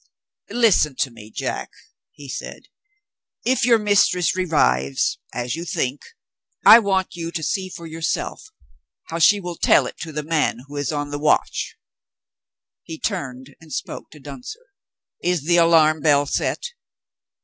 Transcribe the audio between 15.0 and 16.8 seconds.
"Is the alarm bell set?"